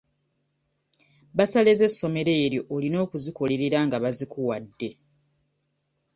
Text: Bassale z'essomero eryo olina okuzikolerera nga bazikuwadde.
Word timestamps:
Bassale 1.37 1.71
z'essomero 1.79 2.31
eryo 2.45 2.61
olina 2.75 2.97
okuzikolerera 3.05 3.77
nga 3.85 3.97
bazikuwadde. 4.03 4.89